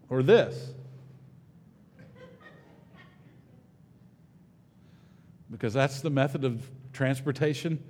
[0.09, 0.73] or this.
[5.51, 7.83] Because that's the method of transportation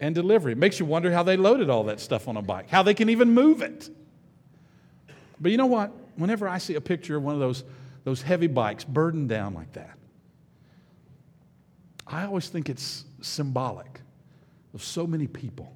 [0.00, 0.52] and delivery.
[0.52, 2.94] It makes you wonder how they loaded all that stuff on a bike, how they
[2.94, 3.90] can even move it.
[5.40, 5.92] But you know what?
[6.16, 7.64] Whenever I see a picture of one of those,
[8.04, 9.96] those heavy bikes burdened down like that,
[12.06, 14.00] I always think it's symbolic
[14.74, 15.74] of so many people.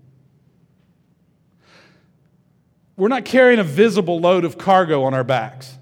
[2.97, 5.78] We're not carrying a visible load of cargo on our backs,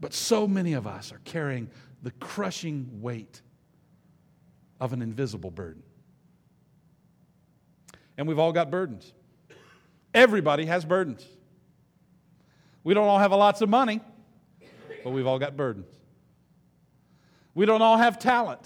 [0.00, 1.68] but so many of us are carrying
[2.02, 3.42] the crushing weight
[4.80, 5.82] of an invisible burden.
[8.16, 9.12] And we've all got burdens.
[10.14, 11.26] Everybody has burdens.
[12.84, 14.00] We don't all have lots of money,
[15.04, 15.88] but we've all got burdens.
[17.54, 18.60] We don't all have talent.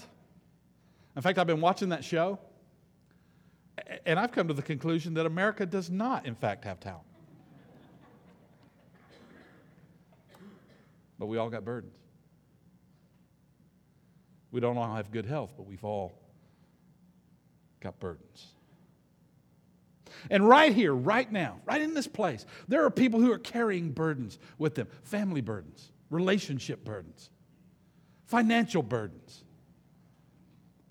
[1.15, 2.39] In fact, I've been watching that show,
[4.05, 7.05] and I've come to the conclusion that America does not, in fact, have talent.
[11.19, 11.95] But we all got burdens.
[14.51, 16.13] We don't all have good health, but we've all
[17.79, 18.47] got burdens.
[20.29, 23.91] And right here, right now, right in this place, there are people who are carrying
[23.91, 27.29] burdens with them family burdens, relationship burdens,
[28.25, 29.43] financial burdens.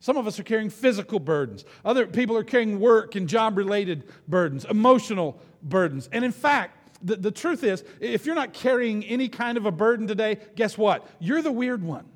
[0.00, 1.64] Some of us are carrying physical burdens.
[1.84, 6.08] Other people are carrying work and job related burdens, emotional burdens.
[6.10, 9.70] And in fact, the, the truth is, if you're not carrying any kind of a
[9.70, 11.06] burden today, guess what?
[11.18, 12.06] You're the weird one.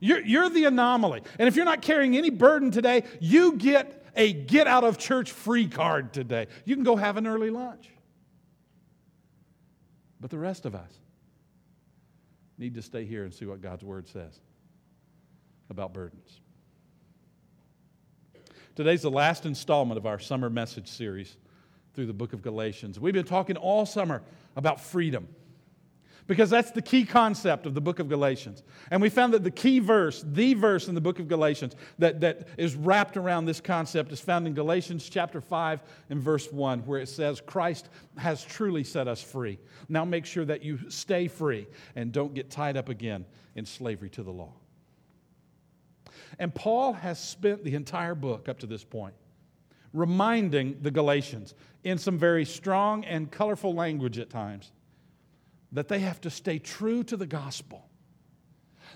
[0.00, 1.22] You're, you're the anomaly.
[1.38, 5.30] And if you're not carrying any burden today, you get a get out of church
[5.30, 6.48] free card today.
[6.64, 7.88] You can go have an early lunch.
[10.20, 10.90] But the rest of us
[12.58, 14.40] need to stay here and see what God's word says
[15.70, 16.40] about burdens.
[18.78, 21.36] Today's the last installment of our summer message series
[21.94, 23.00] through the book of Galatians.
[23.00, 24.22] We've been talking all summer
[24.54, 25.26] about freedom
[26.28, 28.62] because that's the key concept of the book of Galatians.
[28.92, 32.20] And we found that the key verse, the verse in the book of Galatians that,
[32.20, 36.86] that is wrapped around this concept is found in Galatians chapter 5 and verse 1,
[36.86, 39.58] where it says, Christ has truly set us free.
[39.88, 43.24] Now make sure that you stay free and don't get tied up again
[43.56, 44.52] in slavery to the law.
[46.38, 49.14] And Paul has spent the entire book up to this point
[49.92, 54.72] reminding the Galatians in some very strong and colorful language at times
[55.72, 57.84] that they have to stay true to the gospel.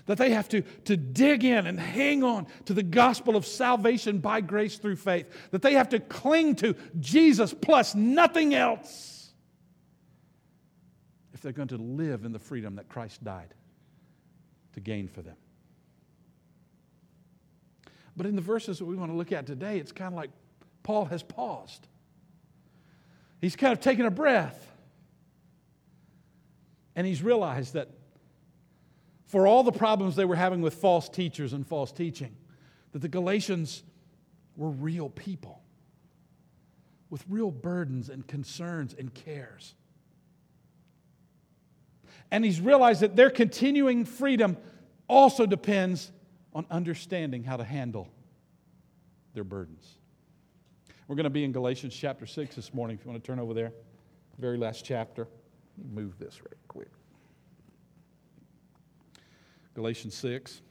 [0.07, 4.17] That they have to, to dig in and hang on to the gospel of salvation
[4.19, 5.27] by grace through faith.
[5.51, 9.31] That they have to cling to Jesus plus nothing else
[11.33, 13.53] if they're going to live in the freedom that Christ died
[14.73, 15.35] to gain for them.
[18.15, 20.29] But in the verses that we want to look at today, it's kind of like
[20.83, 21.87] Paul has paused.
[23.41, 24.71] He's kind of taken a breath
[26.95, 27.89] and he's realized that
[29.25, 32.35] for all the problems they were having with false teachers and false teaching,
[32.91, 33.83] that the Galatians
[34.55, 35.61] were real people
[37.09, 39.73] with real burdens and concerns and cares.
[42.31, 44.57] And he's realized that their continuing freedom
[45.07, 46.11] also depends
[46.53, 48.07] on understanding how to handle
[49.33, 49.97] their burdens.
[51.07, 53.39] We're going to be in Galatians chapter 6 this morning, if you want to turn
[53.39, 53.73] over there,
[54.39, 55.27] very last chapter.
[55.91, 56.89] Move this right quick.
[59.73, 60.61] Galatians 6.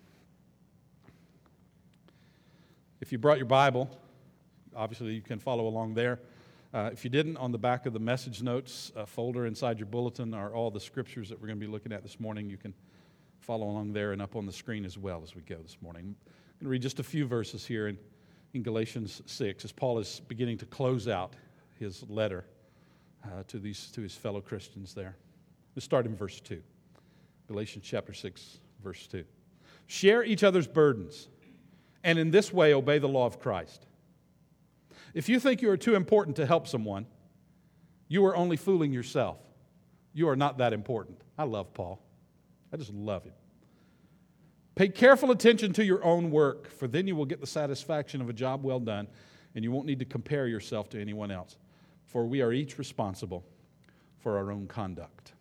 [3.01, 3.91] If you brought your Bible,
[4.77, 6.21] obviously you can follow along there.
[6.73, 9.87] Uh, if you didn't, on the back of the message notes uh, folder inside your
[9.87, 12.49] bulletin are all the scriptures that we're going to be looking at this morning.
[12.49, 12.73] You can
[13.43, 16.03] follow along there and up on the screen as well as we go this morning.
[16.05, 17.99] I'm going to read just a few verses here in,
[18.55, 21.35] in Galatians 6 as Paul is beginning to close out
[21.79, 22.45] his letter
[23.25, 25.17] uh, to, these, to his fellow Christians there.
[25.75, 26.63] Let's start in verse 2.
[27.49, 29.25] Galatians chapter 6, verse 2.
[29.89, 31.29] Share each other's burdens,
[32.05, 33.87] and in this way obey the law of Christ.
[35.15, 37.07] If you think you are too important to help someone,
[38.07, 39.39] you are only fooling yourself.
[40.15, 41.21] You are not that important.
[41.37, 42.01] I love Paul.
[42.73, 43.35] I just love him.
[44.75, 48.31] Pay careful attention to your own work, for then you will get the satisfaction of
[48.31, 49.07] a job well done,
[49.55, 51.59] and you won't need to compare yourself to anyone else.
[52.07, 53.45] For we are each responsible
[54.21, 55.35] for our own conduct.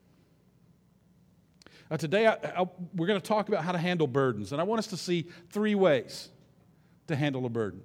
[1.89, 4.63] Now, today I, I, we're going to talk about how to handle burdens, and I
[4.63, 6.30] want us to see three ways
[7.07, 7.81] to handle a burden.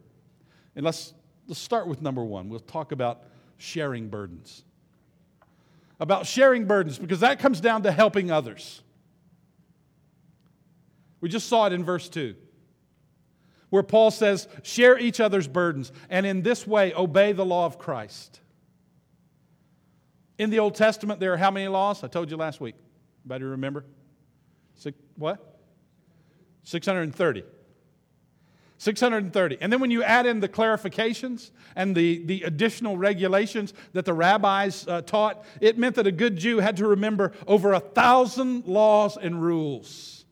[0.74, 1.14] And let's
[1.48, 2.48] let's start with number one.
[2.48, 3.22] We'll talk about
[3.56, 4.64] sharing burdens.
[5.98, 8.82] About sharing burdens, because that comes down to helping others.
[11.20, 12.34] We just saw it in verse 2,
[13.70, 17.78] where Paul says, Share each other's burdens, and in this way obey the law of
[17.78, 18.40] Christ.
[20.38, 22.04] In the Old Testament, there are how many laws?
[22.04, 22.74] I told you last week.
[23.24, 23.84] Anybody remember?
[24.74, 25.58] Six, what?
[26.64, 27.44] 630.
[28.78, 29.58] 630.
[29.60, 34.12] And then when you add in the clarifications and the, the additional regulations that the
[34.12, 38.66] rabbis uh, taught, it meant that a good Jew had to remember over a thousand
[38.66, 40.25] laws and rules.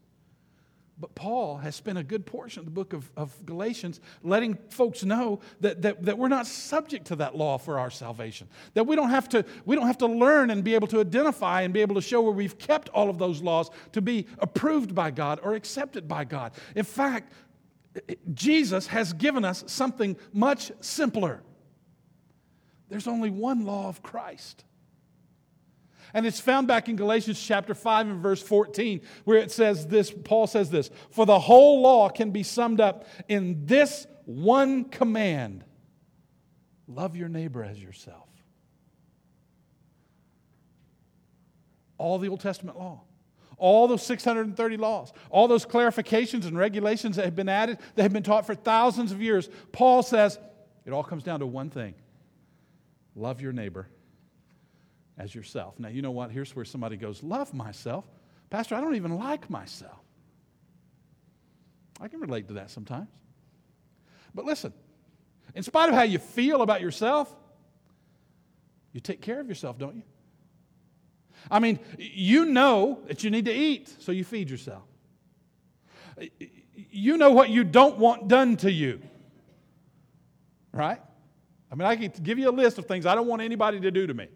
[1.04, 5.04] But Paul has spent a good portion of the book of, of Galatians letting folks
[5.04, 8.48] know that, that, that we're not subject to that law for our salvation.
[8.72, 11.60] That we don't, have to, we don't have to learn and be able to identify
[11.60, 14.94] and be able to show where we've kept all of those laws to be approved
[14.94, 16.52] by God or accepted by God.
[16.74, 17.34] In fact,
[18.32, 21.42] Jesus has given us something much simpler.
[22.88, 24.64] There's only one law of Christ.
[26.14, 30.12] And it's found back in Galatians chapter 5 and verse 14, where it says this
[30.12, 35.64] Paul says this For the whole law can be summed up in this one command
[36.87, 38.28] love your neighbor as yourself.
[41.99, 43.02] All the Old Testament law
[43.56, 48.12] all those 630 laws, all those clarifications and regulations that have been added, that have
[48.12, 50.38] been taught for thousands of years, Paul says
[50.84, 51.94] it all comes down to one thing
[53.14, 53.88] love your neighbor
[55.19, 55.78] as yourself.
[55.78, 56.31] Now, you know what?
[56.31, 58.05] Here's where somebody goes, Love myself.
[58.50, 59.99] Pastor, I don't even like myself.
[62.00, 63.08] I can relate to that sometimes.
[64.34, 64.72] But listen,
[65.55, 67.34] in spite of how you feel about yourself,
[68.93, 70.02] you take care of yourself, don't you?
[71.50, 74.82] I mean, you know that you need to eat, so you feed yourself.
[76.90, 79.00] You know what you don't want done to you,
[80.72, 81.00] right?
[81.70, 83.90] I mean, I can give you a list of things I don't want anybody to
[83.90, 84.28] do to me.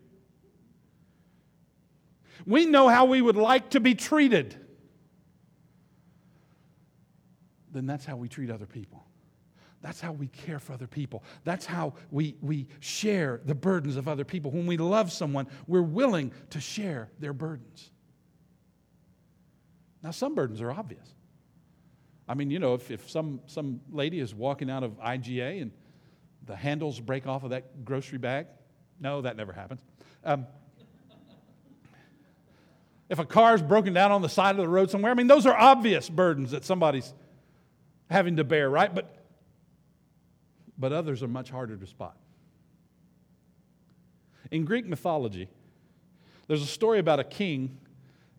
[2.47, 4.57] We know how we would like to be treated.
[7.73, 9.05] Then that's how we treat other people.
[9.81, 11.23] That's how we care for other people.
[11.45, 14.51] That's how we, we share the burdens of other people.
[14.51, 17.91] When we love someone, we're willing to share their burdens.
[20.03, 21.15] Now, some burdens are obvious.
[22.29, 25.71] I mean, you know, if, if some, some lady is walking out of IGA and
[26.45, 28.47] the handles break off of that grocery bag,
[29.01, 29.81] no, that never happens.
[30.25, 30.47] Um,
[33.09, 35.47] if a car's broken down on the side of the road somewhere, I mean, those
[35.47, 37.13] are obvious burdens that somebody's
[38.11, 38.95] having to bear, right?
[38.95, 39.15] But
[40.79, 42.17] but others are much harder to spot.
[44.51, 45.49] In Greek mythology,
[46.47, 47.79] there's a story about a king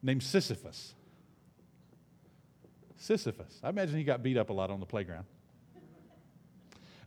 [0.01, 0.95] named Sisyphus.
[2.95, 3.59] Sisyphus.
[3.63, 5.25] I imagine he got beat up a lot on the playground.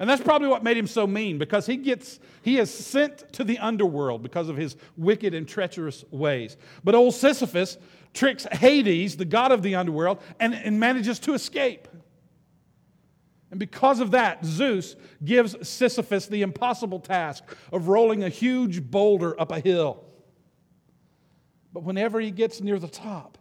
[0.02, 3.44] And that's probably what made him so mean because he gets he is sent to
[3.44, 6.56] the underworld because of his wicked and treacherous ways.
[6.82, 7.78] But old Sisyphus
[8.12, 11.86] tricks Hades, the god of the underworld, and, and manages to escape.
[13.52, 19.40] And because of that, Zeus gives Sisyphus the impossible task of rolling a huge boulder
[19.40, 20.02] up a hill.
[21.72, 23.38] But whenever he gets near the top,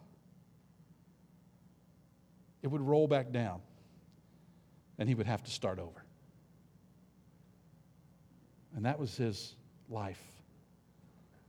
[2.62, 3.62] it would roll back down
[5.00, 6.01] and he would have to start over.
[8.76, 9.56] And that was his
[9.90, 10.22] life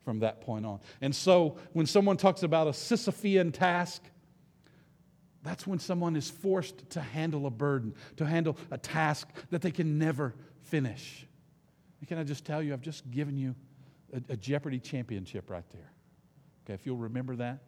[0.05, 0.81] from that point on.
[1.01, 4.03] And so when someone talks about a Sisyphean task,
[5.43, 9.71] that's when someone is forced to handle a burden, to handle a task that they
[9.71, 11.27] can never finish.
[12.01, 13.55] And can I just tell you, I've just given you
[14.13, 15.91] a, a Jeopardy championship right there.
[16.65, 17.59] Okay, if you'll remember that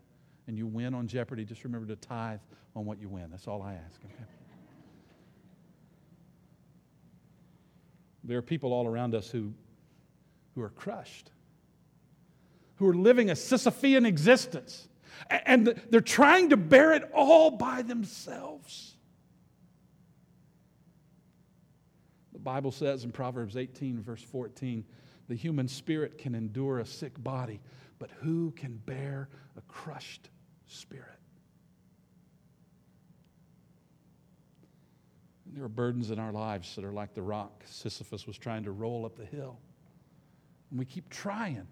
[0.47, 2.41] and you win on Jeopardy, just remember to tithe
[2.77, 3.31] on what you win.
[3.31, 4.25] That's all I ask, okay?
[8.25, 9.53] There are people all around us who,
[10.55, 11.31] who are crushed,
[12.77, 14.89] who are living a Sisyphean existence,
[15.29, 18.97] and they're trying to bear it all by themselves.
[22.33, 24.85] The Bible says in Proverbs 18, verse 14,
[25.29, 27.61] the human spirit can endure a sick body,
[27.99, 30.31] but who can bear a crushed
[30.67, 31.19] spirit?
[35.55, 38.73] There are burdens in our lives that are like the rock Sisyphus was trying to
[38.73, 39.59] roll up the hill.
[40.71, 41.67] And we keep trying.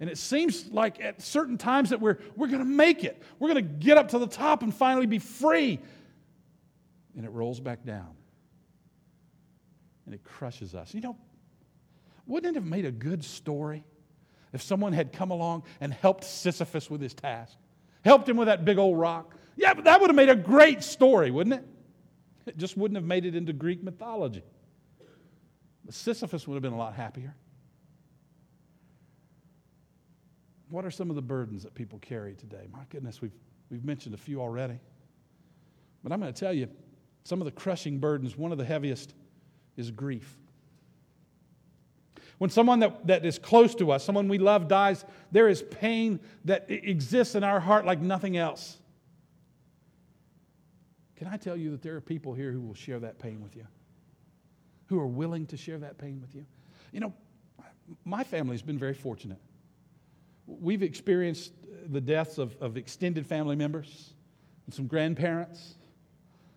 [0.00, 3.22] And it seems like at certain times that we're, we're going to make it.
[3.38, 5.78] We're going to get up to the top and finally be free.
[7.16, 8.08] And it rolls back down.
[10.06, 10.94] And it crushes us.
[10.94, 11.16] You know,
[12.26, 13.84] wouldn't it have made a good story
[14.54, 17.56] if someone had come along and helped Sisyphus with his task?
[18.04, 19.34] Helped him with that big old rock?
[19.56, 21.66] Yeah, but that would have made a great story, wouldn't it?
[22.46, 24.42] It just wouldn't have made it into Greek mythology.
[25.84, 27.34] But Sisyphus would have been a lot happier.
[30.70, 32.66] What are some of the burdens that people carry today?
[32.72, 33.36] My goodness, we've,
[33.70, 34.80] we've mentioned a few already.
[36.02, 36.68] But I'm going to tell you
[37.24, 39.14] some of the crushing burdens, one of the heaviest
[39.76, 40.36] is grief.
[42.38, 46.20] When someone that, that is close to us, someone we love dies, there is pain
[46.44, 48.78] that exists in our heart like nothing else.
[51.16, 53.56] Can I tell you that there are people here who will share that pain with
[53.56, 53.66] you?
[54.86, 56.44] Who are willing to share that pain with you?
[56.92, 57.14] You know,
[58.04, 59.40] my family's been very fortunate.
[60.46, 61.52] We've experienced
[61.88, 64.12] the deaths of, of extended family members
[64.66, 65.76] and some grandparents,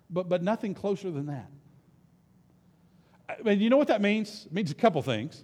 [0.09, 1.49] but, but nothing closer than that.
[3.29, 4.45] I mean, you know what that means?
[4.45, 5.43] It means a couple things.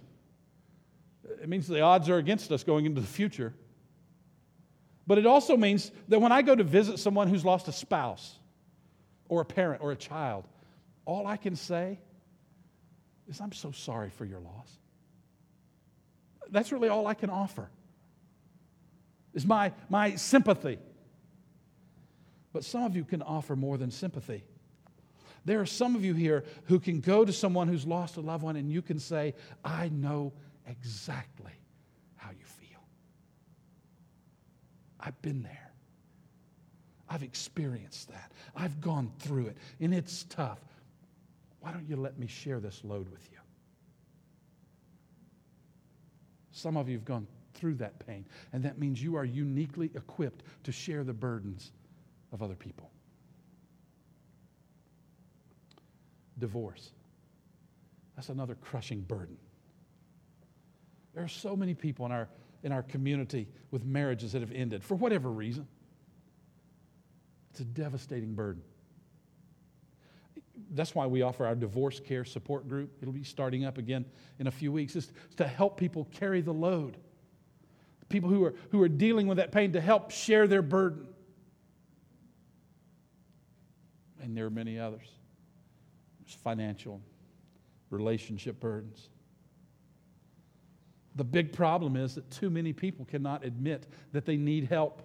[1.42, 3.54] It means the odds are against us going into the future.
[5.06, 8.38] But it also means that when I go to visit someone who's lost a spouse
[9.28, 10.44] or a parent or a child,
[11.04, 11.98] all I can say
[13.28, 14.78] is, I'm so sorry for your loss.
[16.50, 17.68] That's really all I can offer,
[19.34, 20.78] is my, my sympathy.
[22.52, 24.44] But some of you can offer more than sympathy.
[25.44, 28.42] There are some of you here who can go to someone who's lost a loved
[28.42, 30.32] one and you can say, I know
[30.66, 31.52] exactly
[32.16, 32.80] how you feel.
[34.98, 35.65] I've been there.
[37.16, 38.30] I've experienced that.
[38.54, 40.58] I've gone through it, and it's tough.
[41.60, 43.38] Why don't you let me share this load with you?
[46.50, 50.44] Some of you have gone through that pain, and that means you are uniquely equipped
[50.64, 51.72] to share the burdens
[52.34, 52.90] of other people.
[56.38, 56.90] Divorce.
[58.14, 59.38] That's another crushing burden.
[61.14, 62.28] There are so many people in our,
[62.62, 65.66] in our community with marriages that have ended for whatever reason.
[67.56, 68.60] It's a devastating burden.
[70.72, 72.90] That's why we offer our divorce care support group.
[73.00, 74.04] It'll be starting up again
[74.38, 74.94] in a few weeks.
[74.94, 76.98] It's to help people carry the load.
[78.10, 81.06] People who are, who are dealing with that pain to help share their burden.
[84.20, 85.08] And there are many others.
[86.20, 87.00] There's financial,
[87.88, 89.08] relationship burdens.
[91.14, 95.00] The big problem is that too many people cannot admit that they need help.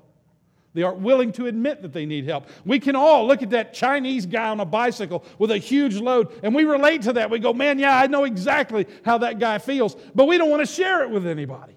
[0.73, 2.47] They aren't willing to admit that they need help.
[2.65, 6.31] We can all look at that Chinese guy on a bicycle with a huge load
[6.43, 7.29] and we relate to that.
[7.29, 10.65] We go, man, yeah, I know exactly how that guy feels, but we don't want
[10.65, 11.75] to share it with anybody.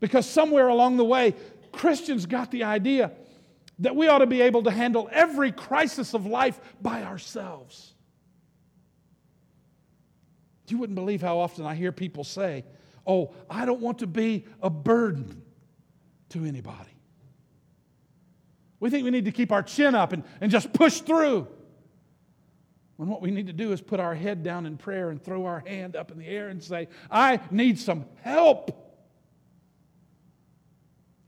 [0.00, 1.34] Because somewhere along the way,
[1.72, 3.12] Christians got the idea
[3.80, 7.94] that we ought to be able to handle every crisis of life by ourselves.
[10.68, 12.64] You wouldn't believe how often I hear people say,
[13.06, 15.42] Oh, I don't want to be a burden
[16.30, 16.90] to anybody.
[18.80, 21.48] We think we need to keep our chin up and, and just push through.
[22.96, 25.46] When what we need to do is put our head down in prayer and throw
[25.46, 28.70] our hand up in the air and say, I need some help.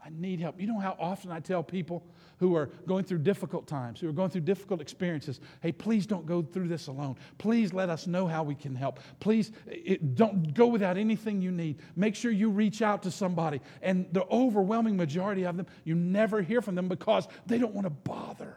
[0.05, 0.61] I need help.
[0.61, 2.05] You know how often I tell people,
[2.41, 6.27] who are going through difficult times, who are going through difficult experiences, hey, please don't
[6.27, 7.15] go through this alone.
[7.39, 8.99] Please let us know how we can help.
[9.21, 11.79] Please it, don't go without anything you need.
[11.97, 13.61] Make sure you reach out to somebody.
[13.83, 17.85] And the overwhelming majority of them, you never hear from them because they don't want
[17.87, 18.57] to bother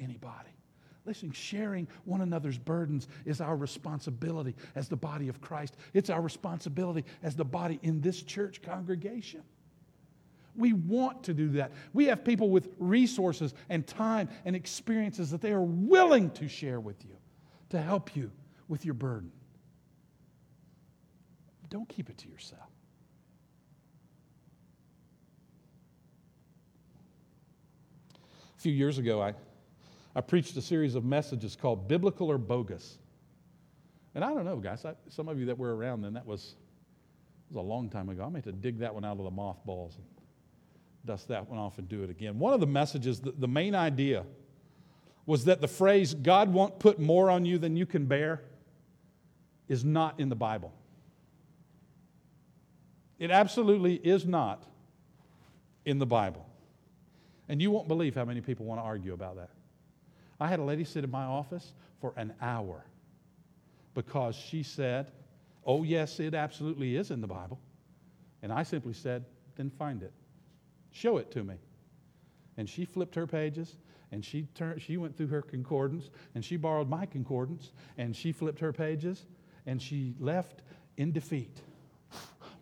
[0.00, 0.48] anybody.
[1.04, 5.76] Listen, sharing one another's burdens is our responsibility as the body of Christ.
[5.92, 9.42] It's our responsibility as the body in this church congregation.
[10.58, 11.70] We want to do that.
[11.92, 16.80] We have people with resources and time and experiences that they are willing to share
[16.80, 17.16] with you
[17.70, 18.32] to help you
[18.66, 19.30] with your burden.
[21.70, 22.68] Don't keep it to yourself.
[28.56, 29.34] A few years ago, I,
[30.16, 32.98] I preached a series of messages called Biblical or Bogus.
[34.16, 36.56] And I don't know, guys, I, some of you that were around then, that was,
[37.48, 38.24] was a long time ago.
[38.24, 40.04] I'm going to dig that one out of the mothballs and
[41.08, 42.38] dust that one off and do it again.
[42.38, 44.24] One of the messages, the, the main idea
[45.24, 48.42] was that the phrase, God won't put more on you than you can bear,
[49.68, 50.72] is not in the Bible.
[53.18, 54.62] It absolutely is not
[55.86, 56.46] in the Bible.
[57.48, 59.50] And you won't believe how many people want to argue about that.
[60.38, 61.72] I had a lady sit in my office
[62.02, 62.84] for an hour
[63.94, 65.10] because she said,
[65.64, 67.58] Oh, yes, it absolutely is in the Bible.
[68.42, 69.24] And I simply said,
[69.56, 70.12] Then find it.
[70.92, 71.54] Show it to me.
[72.56, 73.76] And she flipped her pages
[74.10, 78.32] and she, turned, she went through her concordance and she borrowed my concordance and she
[78.32, 79.26] flipped her pages
[79.66, 80.62] and she left
[80.96, 81.60] in defeat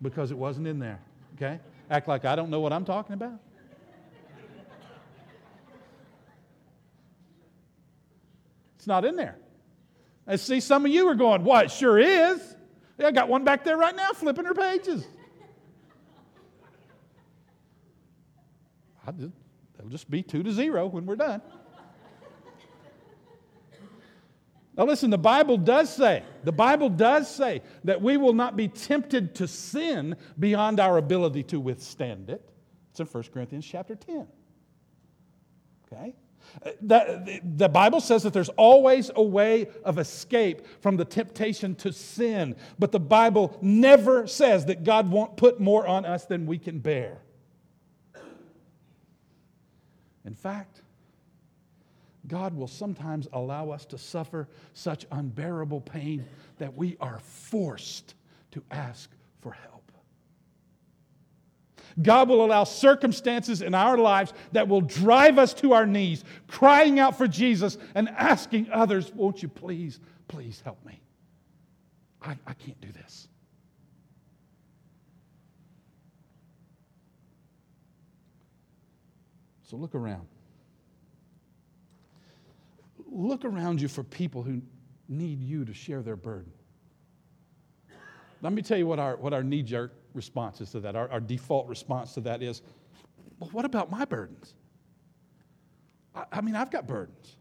[0.02, 1.00] because it wasn't in there.
[1.36, 1.60] Okay?
[1.90, 3.40] Act like I don't know what I'm talking about.
[8.76, 9.36] It's not in there.
[10.28, 11.70] I see some of you are going, What?
[11.70, 12.54] Sure is.
[13.04, 15.06] I got one back there right now flipping her pages.
[19.08, 21.42] It'll just be two to zero when we're done.
[24.76, 28.68] Now, listen, the Bible does say, the Bible does say that we will not be
[28.68, 32.46] tempted to sin beyond our ability to withstand it.
[32.90, 34.26] It's in 1 Corinthians chapter 10.
[35.90, 36.14] Okay?
[36.64, 41.74] Uh, the, the Bible says that there's always a way of escape from the temptation
[41.76, 46.46] to sin, but the Bible never says that God won't put more on us than
[46.46, 47.18] we can bear.
[50.26, 50.82] In fact,
[52.26, 56.26] God will sometimes allow us to suffer such unbearable pain
[56.58, 58.14] that we are forced
[58.50, 59.08] to ask
[59.40, 59.76] for help.
[62.02, 66.98] God will allow circumstances in our lives that will drive us to our knees, crying
[66.98, 71.00] out for Jesus and asking others, Won't you please, please help me?
[72.20, 73.28] I, I can't do this.
[79.66, 80.26] So look around.
[83.10, 84.62] Look around you for people who
[85.08, 86.52] need you to share their burden.
[88.42, 90.94] Let me tell you what our, what our knee jerk response is to that.
[90.94, 92.62] Our, our default response to that is,
[93.38, 94.54] well, what about my burdens?
[96.14, 97.36] I, I mean, I've got burdens.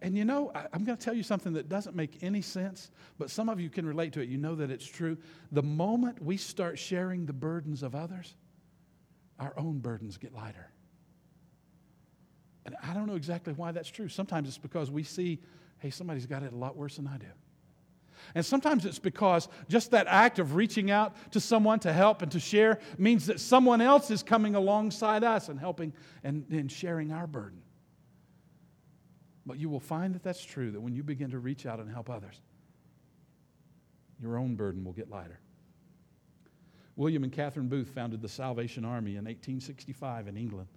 [0.00, 2.90] And you know, I, I'm going to tell you something that doesn't make any sense,
[3.18, 4.28] but some of you can relate to it.
[4.28, 5.18] You know that it's true.
[5.50, 8.36] The moment we start sharing the burdens of others,
[9.38, 10.70] our own burdens get lighter.
[12.64, 14.08] And I don't know exactly why that's true.
[14.08, 15.40] Sometimes it's because we see,
[15.78, 17.26] hey, somebody's got it a lot worse than I do.
[18.34, 22.30] And sometimes it's because just that act of reaching out to someone to help and
[22.32, 25.92] to share means that someone else is coming alongside us and helping
[26.22, 27.62] and, and sharing our burden.
[29.44, 31.90] But you will find that that's true, that when you begin to reach out and
[31.90, 32.40] help others,
[34.20, 35.40] your own burden will get lighter.
[36.96, 40.68] William and Catherine Booth founded the Salvation Army in 1865 in England.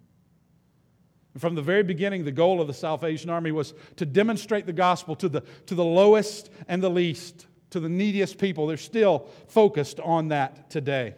[1.33, 4.73] And from the very beginning, the goal of the Salvation Army was to demonstrate the
[4.73, 8.67] gospel to the, to the lowest and the least, to the neediest people.
[8.67, 11.15] They're still focused on that today.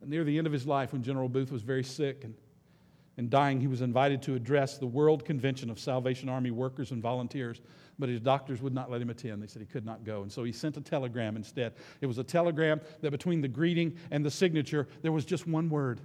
[0.00, 2.34] And near the end of his life, when General Booth was very sick and,
[3.16, 7.02] and dying, he was invited to address the World Convention of Salvation Army workers and
[7.02, 7.60] volunteers,
[7.98, 9.42] but his doctors would not let him attend.
[9.42, 10.22] They said he could not go.
[10.22, 11.74] And so he sent a telegram instead.
[12.00, 15.68] It was a telegram that between the greeting and the signature, there was just one
[15.68, 16.00] word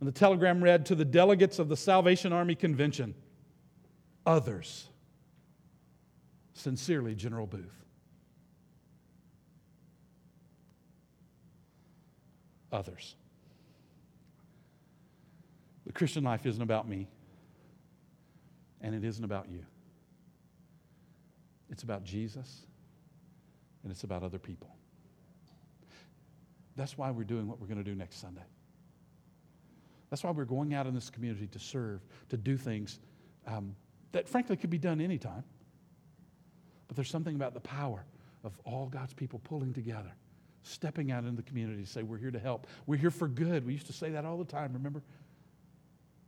[0.00, 3.14] and the telegram read to the delegates of the Salvation Army Convention
[4.26, 4.88] others.
[6.52, 7.84] Sincerely, General Booth.
[12.72, 13.14] Others.
[15.86, 17.06] The Christian life isn't about me,
[18.80, 19.64] and it isn't about you.
[21.70, 22.62] It's about Jesus,
[23.82, 24.68] and it's about other people.
[26.74, 28.42] That's why we're doing what we're going to do next Sunday.
[30.10, 32.98] That's why we're going out in this community to serve, to do things
[33.46, 33.74] um,
[34.12, 35.44] that frankly could be done anytime.
[36.88, 38.04] But there's something about the power
[38.44, 40.12] of all God's people pulling together,
[40.62, 42.66] stepping out in the community to say, We're here to help.
[42.86, 43.66] We're here for good.
[43.66, 45.02] We used to say that all the time, remember?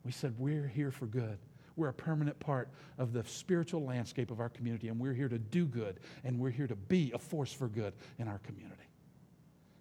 [0.05, 1.39] We said, We're here for good.
[1.77, 5.39] We're a permanent part of the spiritual landscape of our community, and we're here to
[5.39, 8.89] do good, and we're here to be a force for good in our community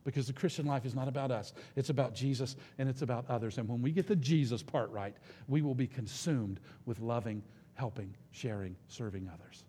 [0.08, 1.52] because the Christian life is not about us.
[1.76, 3.58] It's about Jesus and it's about others.
[3.58, 5.14] And when we get the Jesus part right,
[5.50, 9.66] we will be consumed with loving, helping, sharing, serving others.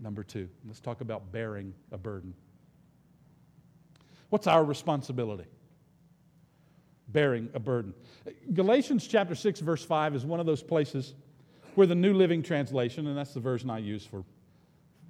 [0.00, 2.34] Number two, let's talk about bearing a burden.
[4.30, 5.46] What's our responsibility?
[7.08, 7.94] Bearing a burden.
[8.52, 11.14] Galatians chapter 6, verse 5 is one of those places
[11.74, 14.24] where the New Living Translation, and that's the version I use for,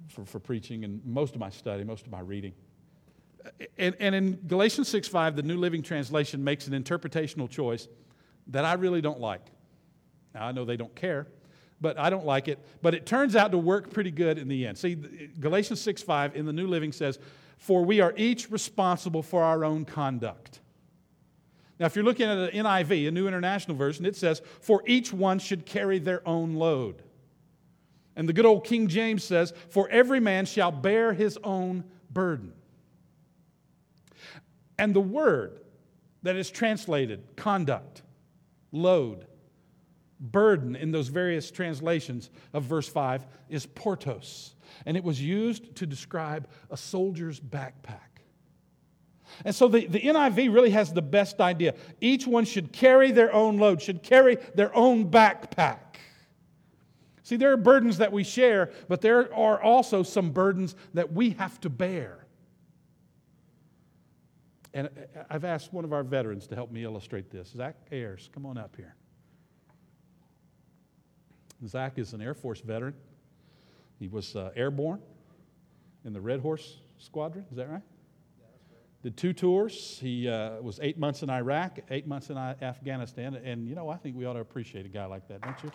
[0.09, 2.53] for, for preaching and most of my study, most of my reading.
[3.77, 7.87] And, and in Galatians 6 5, the New Living Translation makes an interpretational choice
[8.47, 9.45] that I really don't like.
[10.33, 11.27] Now, I know they don't care,
[11.79, 12.59] but I don't like it.
[12.81, 14.77] But it turns out to work pretty good in the end.
[14.77, 14.95] See,
[15.39, 17.19] Galatians 6 5 in the New Living says,
[17.57, 20.59] For we are each responsible for our own conduct.
[21.79, 25.11] Now, if you're looking at an NIV, a New International Version, it says, For each
[25.11, 27.03] one should carry their own load.
[28.15, 32.53] And the good old King James says, For every man shall bear his own burden.
[34.77, 35.59] And the word
[36.23, 38.03] that is translated conduct,
[38.71, 39.25] load,
[40.19, 44.53] burden in those various translations of verse 5 is portos.
[44.85, 48.14] And it was used to describe a soldier's backpack.
[49.43, 51.73] And so the, the NIV really has the best idea.
[51.99, 55.79] Each one should carry their own load, should carry their own backpack.
[57.23, 61.31] See, there are burdens that we share, but there are also some burdens that we
[61.31, 62.25] have to bear.
[64.75, 64.89] And
[65.29, 67.47] I've asked one of our veterans to help me illustrate this.
[67.55, 68.93] Zach Ayers, come on up here.
[71.65, 72.93] Zach is an Air Force veteran.
[73.99, 75.01] He was uh, airborne
[76.03, 77.45] in the Red Horse Squadron.
[77.49, 77.81] Is that right?
[79.05, 79.99] Did two tours.
[80.01, 83.35] He uh, was eight months in Iraq, eight months in Afghanistan.
[83.35, 85.71] And, you know, I think we ought to appreciate a guy like that, don't you?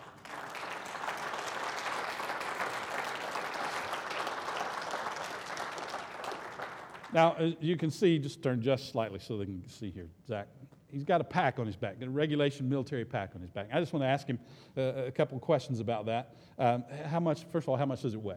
[7.13, 10.49] Now, uh, you can see, just turn just slightly so they can see here, Zach.
[10.89, 13.69] He's got a pack on his back, a regulation military pack on his back.
[13.71, 14.39] I just want to ask him
[14.77, 16.35] uh, a couple of questions about that.
[16.59, 18.35] Um, how much, first of all, how much does it weigh?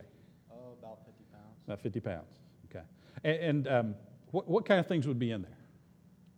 [0.53, 1.59] Oh, about 50 pounds.
[1.67, 2.29] About 50 pounds,
[2.71, 2.85] okay.
[3.25, 3.95] And, and um,
[4.35, 5.57] what, what kind of things would be in there?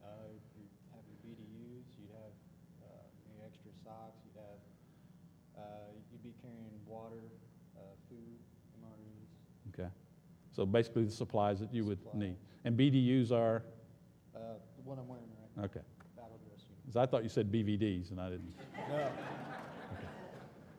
[0.04, 0.08] Uh,
[0.54, 2.34] you'd have your BDUs, you'd have
[2.84, 2.86] uh,
[3.32, 4.60] your extra socks, you'd have,
[5.56, 5.62] uh,
[6.12, 7.24] you'd be carrying water,
[7.78, 7.80] uh,
[8.10, 8.36] food,
[8.84, 9.72] MREs.
[9.80, 9.88] Okay.
[10.52, 12.20] So basically the supplies that you would Supplies.
[12.20, 12.36] need.
[12.66, 13.62] And BDUs are,
[14.34, 14.38] Uh,
[14.76, 15.80] the one I'm wearing right now, okay.
[16.16, 16.84] battle dress uniform.
[16.84, 18.52] 'Cause I thought you said BVDs and I didn't.
[18.90, 19.10] No.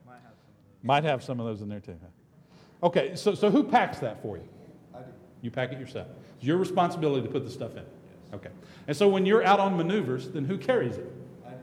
[0.06, 0.84] Might have some of those.
[0.84, 1.98] Might have some of those in there too.
[2.00, 2.88] huh?
[2.88, 4.48] Okay, so, so who packs that for you?
[4.94, 5.06] I do.
[5.42, 6.08] You pack it yourself.
[6.38, 7.84] It's your responsibility to put the stuff in.
[8.34, 8.50] Okay.
[8.88, 11.12] And so when you're out on maneuvers, then who carries it?
[11.46, 11.56] I do.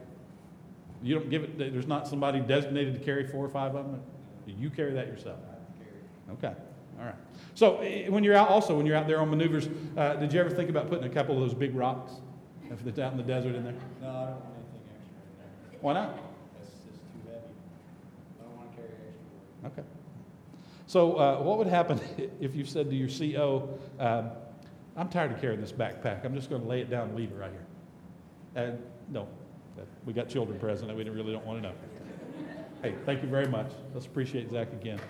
[1.02, 4.02] You don't give it, there's not somebody designated to carry four or five of them?
[4.46, 5.38] You carry that yourself?
[5.42, 6.52] I carry.
[6.52, 6.60] Okay,
[6.98, 7.14] all right.
[7.54, 10.40] So eh, when you're out, also when you're out there on maneuvers, uh, did you
[10.40, 12.12] ever think about putting a couple of those big rocks
[12.70, 13.74] if it's out in the desert in there?
[14.02, 15.80] No, I don't want anything extra in there.
[15.80, 16.16] Why not?
[16.58, 17.40] That's just too heavy.
[18.40, 18.92] I don't want to carry
[19.62, 19.82] extra.
[19.82, 19.88] Okay.
[20.86, 22.00] So uh, what would happen
[22.40, 24.30] if you said to your CO, um,
[24.96, 26.24] I'm tired of carrying this backpack.
[26.24, 27.66] I'm just going to lay it down and leave it right here.
[28.54, 28.78] And
[29.10, 29.22] no,
[29.76, 31.74] uh, we got children present that we really don't want to know.
[32.80, 33.72] Hey, thank you very much.
[33.92, 35.00] Let's appreciate Zach again.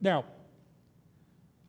[0.00, 0.24] Now,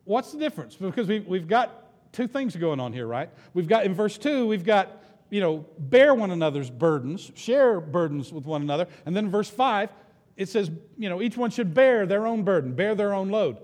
[0.05, 0.75] what's the difference?
[0.75, 3.29] Because we, we've got two things going on here, right?
[3.53, 8.31] We've got, in verse 2, we've got, you know, bear one another's burdens, share burdens
[8.31, 8.87] with one another.
[9.05, 9.89] And then verse 5,
[10.35, 13.57] it says, you know, each one should bear their own burden, bear their own load.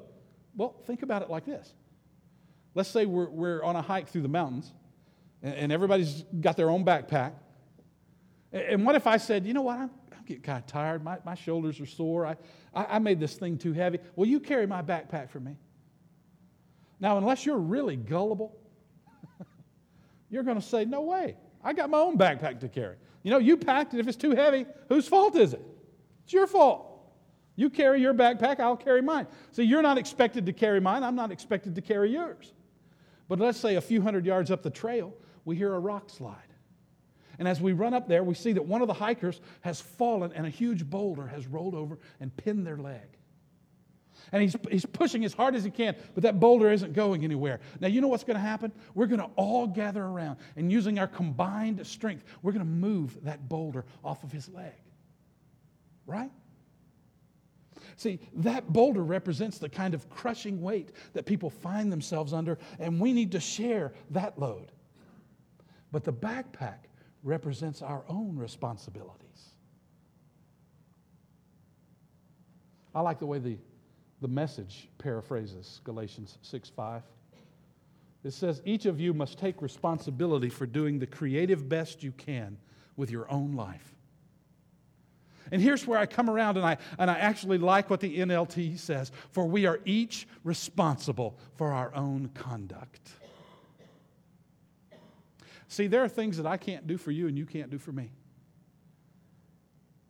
[0.55, 1.73] Well, think about it like this.
[2.75, 4.71] Let's say we're, we're on a hike through the mountains,
[5.41, 7.33] and, and everybody's got their own backpack.
[8.51, 11.03] And, and what if I said, you know what, I'm, I'm getting kind of tired.
[11.03, 12.25] My, my shoulders are sore.
[12.25, 12.35] I,
[12.73, 13.99] I, I made this thing too heavy.
[14.15, 15.55] Will you carry my backpack for me?
[16.99, 18.55] Now, unless you're really gullible,
[20.29, 21.35] you're going to say, No way.
[21.63, 22.95] I got my own backpack to carry.
[23.23, 23.99] You know, you packed it.
[23.99, 25.61] If it's too heavy, whose fault is it?
[26.29, 26.85] It's your fault.
[27.55, 29.25] You carry your backpack, I'll carry mine.
[29.51, 32.53] See, you're not expected to carry mine, I'm not expected to carry yours.
[33.27, 35.11] But let's say a few hundred yards up the trail,
[35.43, 36.35] we hear a rock slide.
[37.39, 40.31] And as we run up there, we see that one of the hikers has fallen
[40.33, 43.17] and a huge boulder has rolled over and pinned their leg.
[44.31, 47.59] And he's, he's pushing as hard as he can, but that boulder isn't going anywhere.
[47.79, 48.71] Now, you know what's going to happen?
[48.93, 53.17] We're going to all gather around, and using our combined strength, we're going to move
[53.23, 54.75] that boulder off of his leg.
[56.09, 56.31] Right?
[57.95, 62.99] See, that boulder represents the kind of crushing weight that people find themselves under, and
[62.99, 64.71] we need to share that load.
[65.91, 66.79] But the backpack
[67.23, 69.49] represents our own responsibilities.
[72.95, 73.57] I like the way the,
[74.21, 77.03] the message paraphrases Galatians 6 5.
[78.23, 82.57] It says, Each of you must take responsibility for doing the creative best you can
[82.97, 83.93] with your own life.
[85.51, 88.77] And here's where I come around and I, and I actually like what the NLT
[88.79, 93.09] says for we are each responsible for our own conduct.
[95.67, 97.91] See, there are things that I can't do for you and you can't do for
[97.91, 98.11] me.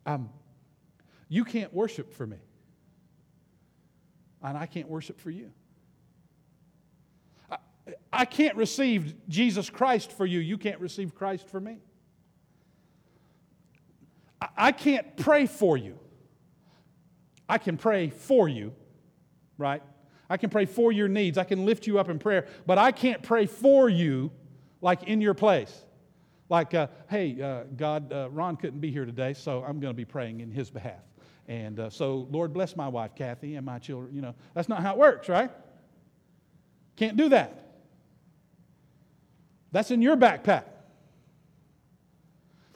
[0.06, 0.30] Um,
[1.28, 2.38] you can't worship for me,
[4.42, 5.52] and I can't worship for you.
[7.52, 7.58] I,
[8.12, 10.40] I can't receive Jesus Christ for you.
[10.40, 11.78] You can't receive Christ for me.
[14.42, 16.00] I, can't pray for you.
[17.48, 18.74] I can pray for you,
[19.58, 19.84] right?
[20.30, 21.38] I can pray for your needs.
[21.38, 24.32] I can lift you up in prayer, but I can't pray for you
[24.82, 25.84] like in your place.
[26.48, 29.98] Like, uh, hey, uh, God, uh, Ron couldn't be here today, so I'm going to
[29.98, 31.02] be praying in his behalf.
[31.48, 34.16] And uh, so, Lord, bless my wife, Kathy, and my children.
[34.16, 35.52] You know, that's not how it works, right?
[36.96, 37.66] Can't do that.
[39.72, 40.64] That's in your backpack.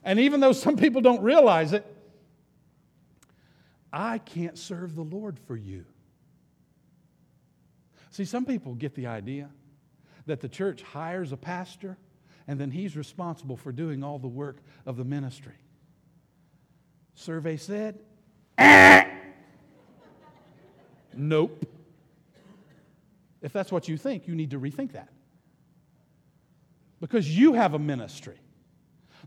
[0.03, 1.85] And even though some people don't realize it,
[3.91, 5.85] I can't serve the Lord for you.
[8.09, 9.49] See, some people get the idea
[10.25, 11.97] that the church hires a pastor
[12.47, 15.53] and then he's responsible for doing all the work of the ministry.
[17.15, 17.99] Survey said,
[21.15, 21.65] nope.
[23.41, 25.09] If that's what you think, you need to rethink that.
[26.99, 28.37] Because you have a ministry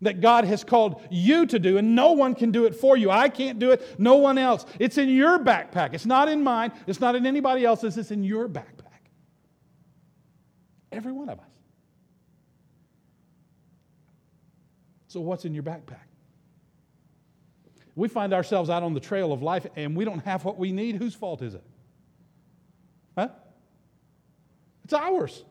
[0.03, 3.11] that God has called you to do, and no one can do it for you.
[3.11, 4.67] I can't do it, no one else.
[4.79, 5.95] It's in your backpack.
[5.95, 8.85] It's not in mine, it's not in anybody else's, it's in your backpack.
[10.93, 11.45] Every one of us.
[15.09, 15.97] So, what's in your backpack?
[17.95, 20.71] We find ourselves out on the trail of life and we don't have what we
[20.71, 20.97] need.
[20.97, 21.65] Whose fault is it?
[23.17, 23.29] Huh?
[24.85, 25.43] It's ours.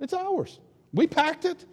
[0.00, 0.58] It's ours.
[0.92, 1.64] We packed it.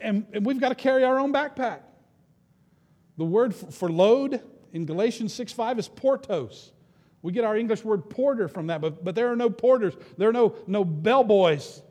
[0.00, 1.80] And, and, we've got to carry our own backpack.
[3.18, 4.40] The word for load
[4.72, 6.70] in Galatians 6 5 is portos.
[7.22, 9.94] We get our English word porter from that, but, but there are no porters.
[10.16, 11.82] There are no, no bellboys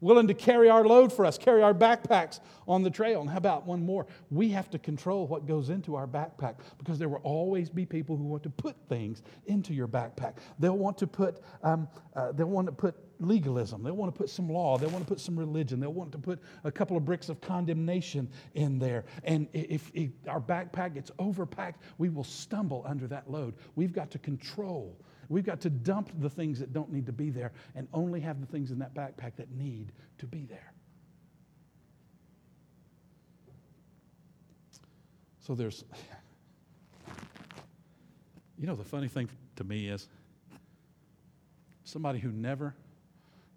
[0.00, 3.20] willing to carry our load for us, carry our backpacks on the trail.
[3.20, 4.06] And how about one more?
[4.30, 8.16] We have to control what goes into our backpack because there will always be people
[8.16, 10.34] who want to put things into your backpack.
[10.58, 13.82] They'll want to put, um, uh, they'll want to put legalism.
[13.82, 14.78] They'll want to put some law.
[14.78, 15.78] They'll want to put some religion.
[15.80, 19.04] They'll want to put a couple of bricks of condemnation in there.
[19.24, 23.54] And if, if our backpack gets overpacked, we will stumble under that load.
[23.76, 24.96] We've got to control
[25.30, 28.40] We've got to dump the things that don't need to be there and only have
[28.40, 30.72] the things in that backpack that need to be there.
[35.38, 35.84] So there's,
[38.58, 40.08] you know, the funny thing to me is
[41.84, 42.74] somebody who never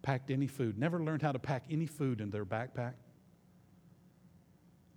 [0.04, 2.94] packed any food, never learned how to pack any food in their backpack,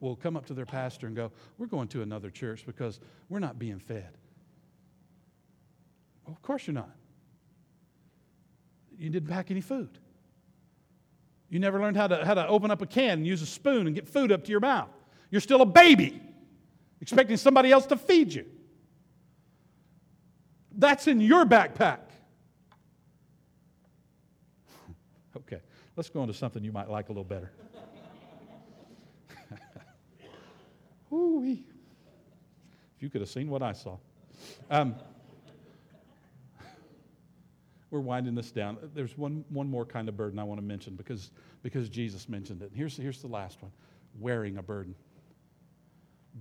[0.01, 3.39] will come up to their pastor and go, We're going to another church because we're
[3.39, 4.11] not being fed.
[6.27, 6.91] Well, of course you're not.
[8.99, 9.99] You didn't pack any food.
[11.49, 13.87] You never learned how to, how to open up a can and use a spoon
[13.87, 14.91] and get food up to your mouth.
[15.31, 16.21] You're still a baby,
[17.01, 18.47] expecting somebody else to feed you.
[20.73, 22.01] That's in your backpack.
[25.37, 25.61] okay,
[25.95, 27.53] let's go on to something you might like a little better.
[31.12, 31.65] Ooh-wee.
[32.97, 33.99] If you could have seen what I saw.
[34.71, 34.97] Um,
[37.90, 38.79] we're winding this down.
[38.94, 41.31] There's one, one more kind of burden I want to mention because,
[41.62, 42.72] because Jesus mentioned it.
[42.75, 43.72] Here's, here's the last one
[44.18, 44.94] wearing a burden.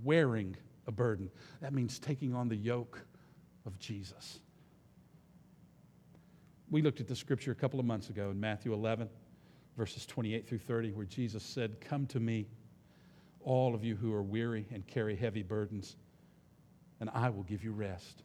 [0.03, 0.55] Wearing
[0.88, 1.29] a burden.
[1.62, 3.05] That means taking on the yoke
[3.65, 4.39] of Jesus.
[6.69, 9.08] We looked at the scripture a couple of months ago in Matthew 11,
[9.77, 12.47] verses 28 through 30, where Jesus said, Come to me,
[13.41, 15.95] all of you who are weary and carry heavy burdens,
[16.99, 18.23] and I will give you rest.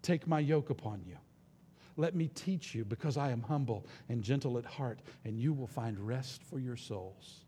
[0.00, 1.16] Take my yoke upon you
[1.96, 5.66] let me teach you, because I am humble and gentle at heart, and you will
[5.66, 7.44] find rest for your souls.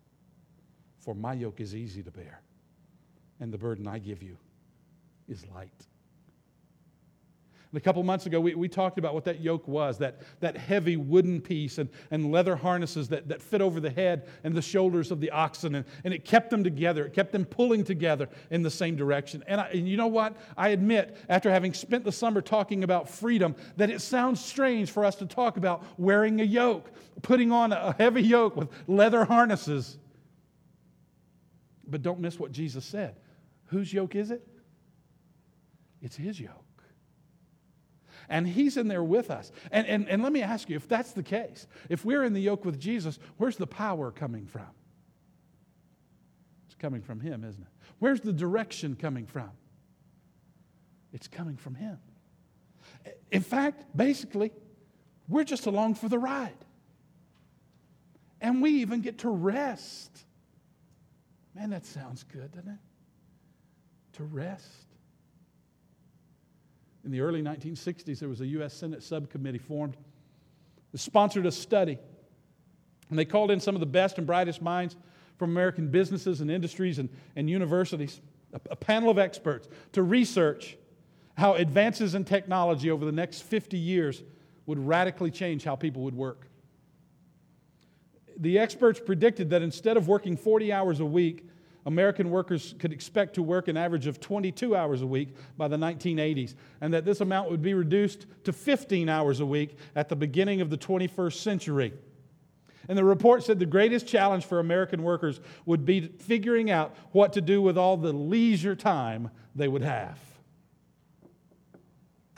[0.98, 2.40] For my yoke is easy to bear,
[3.40, 4.37] and the burden I give you
[5.28, 5.87] is light.
[7.74, 10.96] A couple months ago, we, we talked about what that yoke was that, that heavy
[10.96, 15.10] wooden piece and, and leather harnesses that, that fit over the head and the shoulders
[15.10, 15.74] of the oxen.
[15.74, 19.42] And, and it kept them together, it kept them pulling together in the same direction.
[19.46, 20.37] And, I, and you know what?
[20.56, 25.04] I admit, after having spent the summer talking about freedom, that it sounds strange for
[25.04, 29.98] us to talk about wearing a yoke, putting on a heavy yoke with leather harnesses.
[31.87, 33.16] But don't miss what Jesus said.
[33.66, 34.46] Whose yoke is it?
[36.00, 36.63] It's his yoke
[38.28, 39.52] and He's in there with us.
[39.70, 42.40] And, and, and let me ask you if that's the case, if we're in the
[42.40, 44.66] yoke with Jesus, where's the power coming from?
[46.66, 47.68] It's coming from Him, isn't it?
[47.98, 49.50] Where's the direction coming from?
[51.12, 51.98] It's coming from Him.
[53.30, 54.52] In fact, basically,
[55.28, 56.52] we're just along for the ride.
[58.40, 60.24] And we even get to rest.
[61.54, 62.78] Man, that sounds good, doesn't it?
[64.14, 64.87] To rest.
[67.05, 68.73] In the early 1960s, there was a U.S.
[68.73, 69.97] Senate subcommittee formed
[70.93, 71.99] that sponsored a study.
[73.11, 74.97] And they called in some of the best and brightest minds
[75.37, 78.21] from American businesses and industries and, and universities,
[78.53, 80.77] a, a panel of experts, to research
[81.37, 84.23] how advances in technology over the next 50 years
[84.67, 86.47] would radically change how people would work.
[88.38, 91.47] The experts predicted that instead of working 40 hours a week,
[91.87, 95.77] American workers could expect to work an average of 22 hours a week by the
[95.77, 100.16] 1980s, and that this amount would be reduced to 15 hours a week at the
[100.16, 101.92] beginning of the 21st century.
[102.88, 107.33] And the report said the greatest challenge for American workers would be figuring out what
[107.35, 110.18] to do with all the leisure time they would have.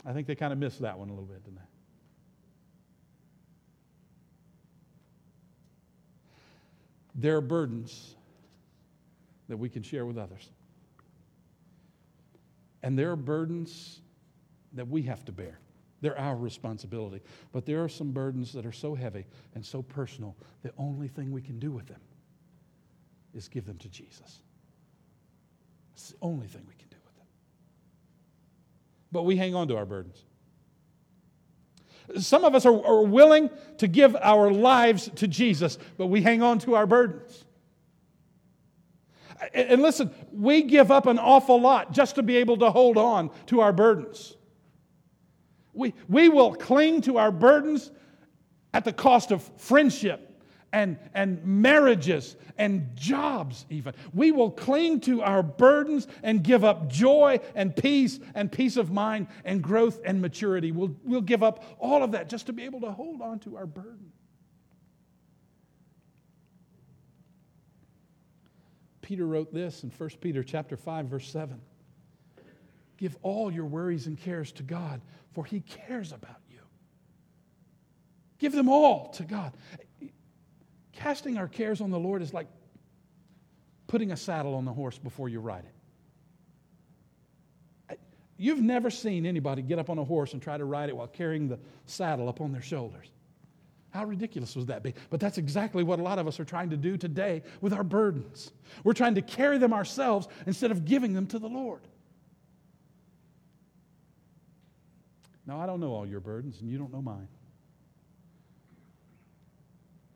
[0.05, 1.61] I think they kind of missed that one a little bit, didn't they?
[7.15, 8.16] There are burdens
[9.47, 10.49] that we can share with others.
[12.83, 14.01] And there are burdens
[14.73, 15.59] that we have to bear.
[16.01, 17.21] They're our responsibility.
[17.51, 21.31] But there are some burdens that are so heavy and so personal, the only thing
[21.31, 22.01] we can do with them
[23.33, 24.41] is give them to Jesus.
[25.93, 27.25] It's the only thing we can do with them.
[29.11, 30.23] But we hang on to our burdens.
[32.19, 36.41] Some of us are, are willing to give our lives to Jesus, but we hang
[36.41, 37.43] on to our burdens.
[39.53, 43.29] And listen, we give up an awful lot just to be able to hold on
[43.47, 44.35] to our burdens.
[45.73, 47.91] We, we will cling to our burdens
[48.73, 50.41] at the cost of friendship
[50.73, 53.93] and, and marriages and jobs, even.
[54.13, 58.91] We will cling to our burdens and give up joy and peace and peace of
[58.91, 60.71] mind and growth and maturity.
[60.71, 63.57] We'll, we'll give up all of that just to be able to hold on to
[63.57, 64.11] our burden.
[69.07, 71.61] Peter wrote this in 1 Peter chapter 5 verse 7.
[72.97, 74.99] Give all your worries and cares to God,
[75.31, 76.59] for he cares about you.
[78.37, 79.53] Give them all to God.
[80.91, 82.47] Casting our cares on the Lord is like
[83.87, 85.63] putting a saddle on the horse before you ride
[87.89, 87.99] it.
[88.35, 91.07] You've never seen anybody get up on a horse and try to ride it while
[91.07, 93.09] carrying the saddle up on their shoulders.
[93.91, 94.93] How ridiculous would that be?
[95.09, 97.83] But that's exactly what a lot of us are trying to do today with our
[97.83, 98.51] burdens.
[98.83, 101.81] We're trying to carry them ourselves instead of giving them to the Lord.
[105.45, 107.29] Now, I don't know all your burdens, and you don't know mine.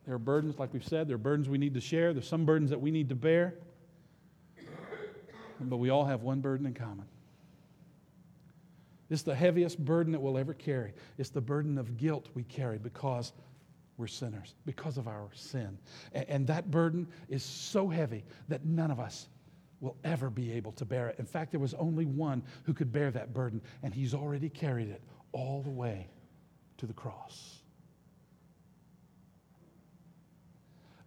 [0.04, 2.12] There are burdens, like we've said, there are burdens we need to share.
[2.12, 3.54] There's some burdens that we need to bear.
[5.58, 7.06] But we all have one burden in common.
[9.08, 10.92] It's the heaviest burden that we'll ever carry.
[11.18, 13.32] It's the burden of guilt we carry because
[13.96, 15.78] we're sinners because of our sin.
[16.12, 19.28] And, and that burden is so heavy that none of us
[19.80, 21.16] will ever be able to bear it.
[21.18, 24.88] In fact, there was only one who could bear that burden, and he's already carried
[24.88, 25.02] it
[25.32, 26.08] all the way
[26.78, 27.58] to the cross.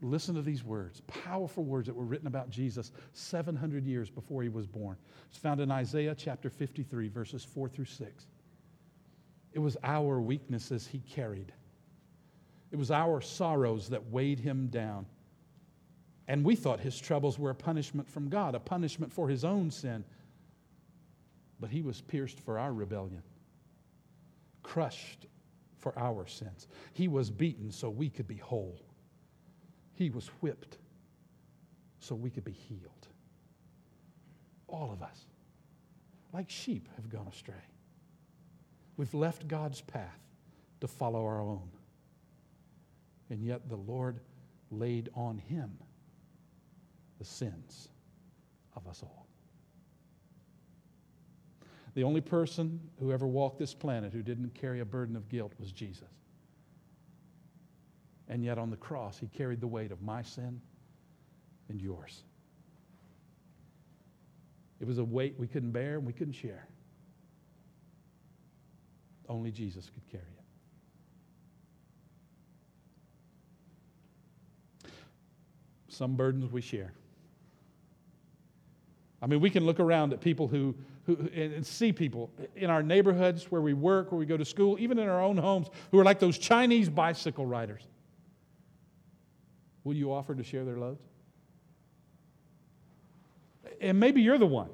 [0.02, 4.50] Listen to these words, powerful words that were written about Jesus 700 years before he
[4.50, 4.98] was born.
[5.30, 8.28] It's found in Isaiah chapter 53, verses 4 through 6.
[9.54, 11.54] It was our weaknesses he carried
[12.72, 15.06] it was our sorrows that weighed him down.
[16.28, 19.70] And we thought his troubles were a punishment from God, a punishment for his own
[19.70, 20.04] sin.
[21.60, 23.22] But he was pierced for our rebellion,
[24.64, 25.28] crushed
[25.78, 26.68] for our sins.
[26.94, 28.82] He was beaten so we could be whole.
[29.94, 30.78] He was whipped
[32.00, 33.08] so we could be healed.
[34.68, 35.26] All of us,
[36.34, 37.54] like sheep, have gone astray.
[38.98, 40.20] We've left God's path
[40.82, 41.70] to follow our own.
[43.30, 44.20] And yet the Lord
[44.72, 45.78] laid on him
[47.18, 47.90] the sins
[48.76, 49.28] of us all.
[51.96, 55.54] The only person who ever walked this planet who didn't carry a burden of guilt
[55.60, 56.10] was Jesus.
[58.28, 60.60] And yet on the cross, he carried the weight of my sin
[61.70, 62.24] and yours.
[64.82, 66.68] It was a weight we couldn't bear and we couldn't share.
[69.30, 70.44] Only Jesus could carry it.
[75.96, 76.94] Some burdens we share.
[79.22, 80.76] I mean, we can look around at people who,
[81.06, 84.78] who and see people in our neighborhoods where we work, where we go to school,
[84.78, 87.82] even in our own homes, who are like those Chinese bicycle riders.
[89.86, 91.02] Will you offer to share their loads?
[93.80, 94.70] And maybe you're the one.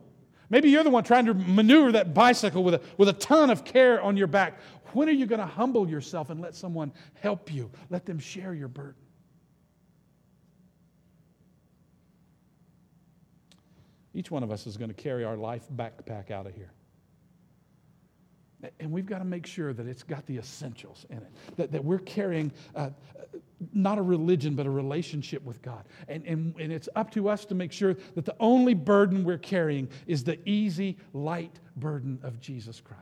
[0.49, 3.63] Maybe you're the one trying to maneuver that bicycle with a, with a ton of
[3.63, 4.59] care on your back.
[4.93, 6.91] When are you going to humble yourself and let someone
[7.22, 7.69] help you?
[7.89, 9.00] Let them share your burden.
[14.14, 16.72] Each one of us is going to carry our life backpack out of here.
[18.80, 21.84] And we've got to make sure that it's got the essentials in it, that, that
[21.84, 22.91] we're carrying uh,
[23.74, 25.86] not a religion, but a relationship with God.
[26.07, 29.38] And, and, and it's up to us to make sure that the only burden we're
[29.38, 33.01] carrying is the easy, light burden of Jesus Christ.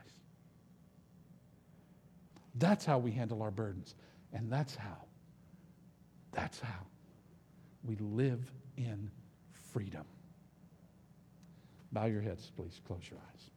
[2.55, 3.95] That's how we handle our burdens.
[4.33, 4.97] And that's how,
[6.31, 6.85] that's how
[7.83, 9.09] we live in
[9.71, 10.05] freedom.
[11.91, 12.79] Bow your heads, please.
[12.87, 13.48] Close your eyes.